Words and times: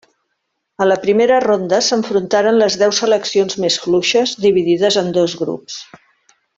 A 0.85 0.87
la 0.91 0.95
primera 1.03 1.35
ronda 1.43 1.81
s'enfrontaren 1.89 2.59
les 2.63 2.79
deu 2.85 2.97
seleccions 3.03 3.61
més 3.67 3.79
fluixes 3.87 4.37
dividides 4.49 5.03
en 5.05 5.17
dos 5.21 5.41
grups. 5.45 5.79